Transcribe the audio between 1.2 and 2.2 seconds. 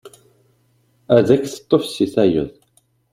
ak-d-teṭṭef seg